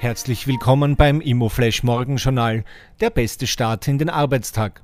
Herzlich 0.00 0.46
willkommen 0.46 0.96
beim 0.96 1.20
Immoflash 1.20 1.82
Morgenjournal, 1.82 2.64
der 3.00 3.10
beste 3.10 3.46
Start 3.46 3.86
in 3.86 3.98
den 3.98 4.08
Arbeitstag. 4.08 4.82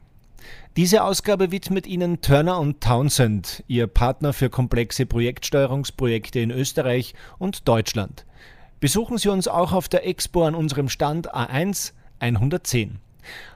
Diese 0.77 1.05
Ausgabe 1.05 1.51
widmet 1.51 1.87
Ihnen 1.87 2.21
Turner 2.21 2.61
und 2.61 2.83
Townsend, 2.83 3.65
Ihr 3.67 3.87
Partner 3.87 4.35
für 4.35 4.51
komplexe 4.51 5.07
Projektsteuerungsprojekte 5.07 6.41
in 6.41 6.51
Österreich 6.51 7.15
und 7.39 7.67
Deutschland. 7.67 8.27
Besuchen 8.79 9.17
Sie 9.17 9.31
uns 9.31 9.49
auch 9.49 9.73
auf 9.73 9.89
der 9.89 10.07
Expo 10.07 10.45
an 10.45 10.55
unserem 10.55 10.91
Stand 10.91 11.35
A1 11.35 11.95
110. 12.19 12.99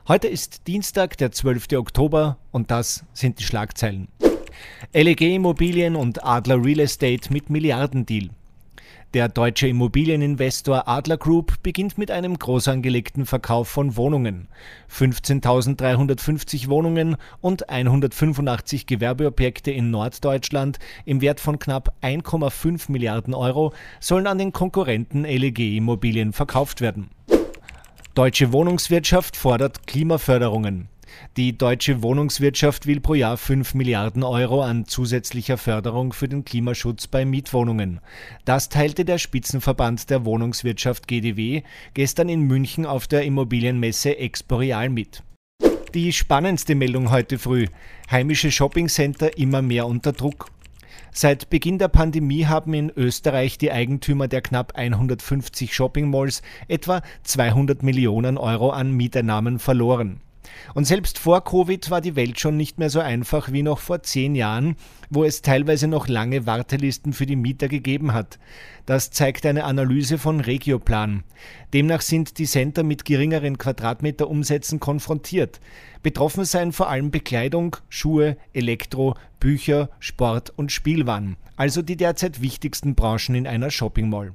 Heute 0.08 0.28
ist 0.28 0.66
Dienstag, 0.66 1.18
der 1.18 1.30
12. 1.30 1.72
Oktober 1.74 2.38
und 2.52 2.70
das 2.70 3.04
sind 3.12 3.38
die 3.38 3.44
Schlagzeilen. 3.44 4.08
LEG 4.94 5.20
Immobilien 5.20 5.94
und 5.94 6.24
Adler 6.24 6.64
Real 6.64 6.80
Estate 6.80 7.30
mit 7.30 7.50
Milliardendeal. 7.50 8.30
Der 9.12 9.28
deutsche 9.28 9.66
Immobilieninvestor 9.66 10.86
Adler 10.86 11.16
Group 11.16 11.64
beginnt 11.64 11.98
mit 11.98 12.12
einem 12.12 12.38
groß 12.38 12.68
angelegten 12.68 13.26
Verkauf 13.26 13.66
von 13.66 13.96
Wohnungen. 13.96 14.46
15.350 14.88 16.68
Wohnungen 16.68 17.16
und 17.40 17.68
185 17.68 18.86
Gewerbeobjekte 18.86 19.72
in 19.72 19.90
Norddeutschland 19.90 20.78
im 21.06 21.20
Wert 21.22 21.40
von 21.40 21.58
knapp 21.58 21.92
1,5 22.02 22.92
Milliarden 22.92 23.34
Euro 23.34 23.74
sollen 23.98 24.28
an 24.28 24.38
den 24.38 24.52
Konkurrenten 24.52 25.24
LEG 25.24 25.58
Immobilien 25.58 26.32
verkauft 26.32 26.80
werden. 26.80 27.10
Deutsche 28.14 28.52
Wohnungswirtschaft 28.52 29.36
fordert 29.36 29.88
Klimaförderungen. 29.88 30.88
Die 31.36 31.56
deutsche 31.56 32.02
Wohnungswirtschaft 32.02 32.86
will 32.86 33.00
pro 33.00 33.14
Jahr 33.14 33.36
5 33.36 33.74
Milliarden 33.74 34.22
Euro 34.22 34.62
an 34.62 34.86
zusätzlicher 34.86 35.58
Förderung 35.58 36.12
für 36.12 36.28
den 36.28 36.44
Klimaschutz 36.44 37.06
bei 37.06 37.24
Mietwohnungen. 37.24 38.00
Das 38.44 38.68
teilte 38.68 39.04
der 39.04 39.18
Spitzenverband 39.18 40.10
der 40.10 40.24
Wohnungswirtschaft 40.24 41.08
GDW 41.08 41.62
gestern 41.94 42.28
in 42.28 42.42
München 42.42 42.86
auf 42.86 43.06
der 43.06 43.22
Immobilienmesse 43.22 44.18
Exporeal 44.18 44.88
mit. 44.88 45.22
Die 45.94 46.12
spannendste 46.12 46.74
Meldung 46.74 47.10
heute 47.10 47.38
früh. 47.38 47.66
Heimische 48.10 48.52
Shoppingcenter 48.52 49.36
immer 49.36 49.60
mehr 49.60 49.86
unter 49.86 50.12
Druck. 50.12 50.50
Seit 51.12 51.50
Beginn 51.50 51.78
der 51.78 51.88
Pandemie 51.88 52.46
haben 52.46 52.72
in 52.74 52.92
Österreich 52.94 53.58
die 53.58 53.72
Eigentümer 53.72 54.28
der 54.28 54.42
knapp 54.42 54.74
150 54.76 55.74
Shopping-Malls 55.74 56.42
etwa 56.68 57.02
200 57.24 57.82
Millionen 57.82 58.38
Euro 58.38 58.70
an 58.70 58.92
Mieteinnahmen 58.92 59.58
verloren. 59.58 60.20
Und 60.74 60.84
selbst 60.84 61.18
vor 61.18 61.44
Covid 61.44 61.90
war 61.90 62.00
die 62.00 62.16
Welt 62.16 62.40
schon 62.40 62.56
nicht 62.56 62.78
mehr 62.78 62.90
so 62.90 63.00
einfach 63.00 63.52
wie 63.52 63.62
noch 63.62 63.78
vor 63.78 64.02
zehn 64.02 64.34
Jahren, 64.34 64.76
wo 65.08 65.24
es 65.24 65.42
teilweise 65.42 65.88
noch 65.88 66.08
lange 66.08 66.46
Wartelisten 66.46 67.12
für 67.12 67.26
die 67.26 67.36
Mieter 67.36 67.68
gegeben 67.68 68.12
hat. 68.12 68.38
Das 68.86 69.10
zeigt 69.10 69.46
eine 69.46 69.64
Analyse 69.64 70.18
von 70.18 70.40
Regioplan. 70.40 71.24
Demnach 71.72 72.00
sind 72.00 72.38
die 72.38 72.46
Center 72.46 72.82
mit 72.82 73.04
geringeren 73.04 73.58
Quadratmeterumsätzen 73.58 74.80
konfrontiert. 74.80 75.60
Betroffen 76.02 76.44
seien 76.44 76.72
vor 76.72 76.88
allem 76.88 77.10
Bekleidung, 77.10 77.76
Schuhe, 77.88 78.36
Elektro, 78.52 79.14
Bücher, 79.38 79.90
Sport 79.98 80.52
und 80.56 80.72
Spielwaren, 80.72 81.36
also 81.56 81.82
die 81.82 81.96
derzeit 81.96 82.40
wichtigsten 82.40 82.94
Branchen 82.94 83.34
in 83.34 83.46
einer 83.46 83.70
Shopping 83.70 84.08
Mall. 84.08 84.34